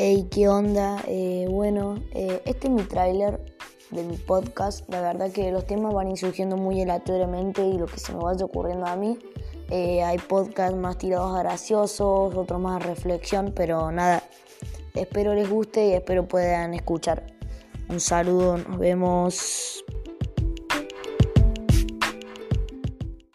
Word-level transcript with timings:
Hey, 0.00 0.28
¿qué 0.30 0.48
onda? 0.48 1.02
Eh, 1.08 1.48
bueno, 1.50 1.96
eh, 2.12 2.40
este 2.44 2.68
es 2.68 2.72
mi 2.72 2.84
tráiler 2.84 3.40
de 3.90 4.04
mi 4.04 4.16
podcast. 4.16 4.88
La 4.88 5.00
verdad 5.00 5.32
que 5.32 5.50
los 5.50 5.66
temas 5.66 5.92
van 5.92 6.16
surgiendo 6.16 6.56
muy 6.56 6.80
aleatoriamente 6.80 7.66
y 7.66 7.76
lo 7.76 7.86
que 7.86 7.98
se 7.98 8.12
me 8.12 8.20
vaya 8.20 8.44
ocurriendo 8.44 8.86
a 8.86 8.94
mí. 8.94 9.18
Eh, 9.70 10.04
hay 10.04 10.18
podcasts 10.18 10.76
más 10.76 10.98
tirados 10.98 11.36
a 11.36 11.42
graciosos, 11.42 12.32
otros 12.32 12.60
más 12.60 12.80
a 12.80 12.86
reflexión, 12.86 13.52
pero 13.56 13.90
nada, 13.90 14.22
espero 14.94 15.34
les 15.34 15.50
guste 15.50 15.88
y 15.88 15.94
espero 15.94 16.28
puedan 16.28 16.74
escuchar. 16.74 17.26
Un 17.88 17.98
saludo, 17.98 18.56
nos 18.56 18.78
vemos. 18.78 19.77